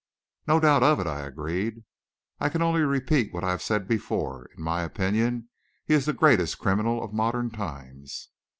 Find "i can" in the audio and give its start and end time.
2.39-2.63